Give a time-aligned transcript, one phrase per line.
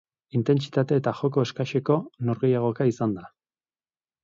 [0.37, 1.99] Intentsitate eta joko eskaseko
[2.31, 3.31] norgehiagoka izan da.